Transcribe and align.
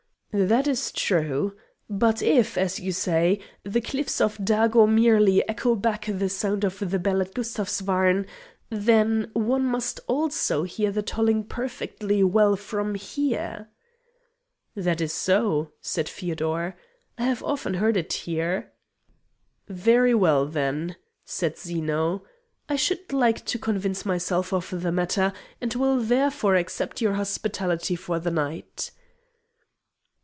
"That 0.33 0.65
is 0.65 0.93
true. 0.93 1.57
But 1.89 2.21
if, 2.21 2.57
as 2.57 2.79
you 2.79 2.93
say, 2.93 3.41
the 3.63 3.81
cliffs 3.81 4.21
of 4.21 4.37
Dago 4.37 4.87
merely 4.87 5.45
echo 5.49 5.75
back 5.75 6.05
the 6.05 6.29
sound 6.29 6.63
of 6.63 6.79
the 6.79 6.99
bell 6.99 7.19
at 7.19 7.33
Gustavsvarn, 7.33 8.25
then 8.69 9.29
one 9.33 9.65
must 9.65 9.99
also 10.07 10.63
hear 10.63 10.89
the 10.89 11.01
tolling 11.01 11.43
perfectly 11.43 12.23
well 12.23 12.55
from 12.55 12.95
here." 12.95 13.67
"That 14.73 15.01
is 15.01 15.11
so," 15.11 15.73
said 15.81 16.07
Feodor; 16.07 16.77
"I 17.17 17.23
have 17.23 17.43
often 17.43 17.73
heard 17.73 17.97
it 17.97 18.13
here." 18.13 18.71
"Very 19.67 20.15
well, 20.15 20.45
then," 20.45 20.95
said 21.25 21.57
Zeno; 21.57 22.23
"I 22.69 22.77
should 22.77 23.11
like 23.11 23.43
to 23.47 23.59
convince 23.59 24.05
myself 24.05 24.53
of 24.53 24.71
the 24.81 24.93
matter, 24.93 25.33
and 25.59 25.75
will 25.75 25.97
therefore 25.99 26.55
accept 26.55 27.01
your 27.01 27.15
hospitality 27.15 27.97
for 27.97 28.17
the 28.17 28.31
night." 28.31 28.91